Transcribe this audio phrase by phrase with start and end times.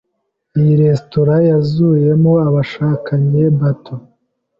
[0.59, 3.93] Iyi resitora yuzuyemo abashakanye bato.